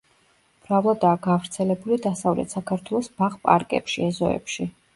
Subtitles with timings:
[0.61, 4.71] მრავლადაა გავრცელებული დასავლეთ საქართველოს ბაღ–პარკებში, ეზოებში.